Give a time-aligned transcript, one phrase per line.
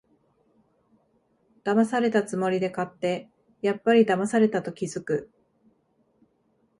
[1.63, 3.29] だまされたつもりで買って、
[3.61, 5.29] やっぱりだまされたと気づく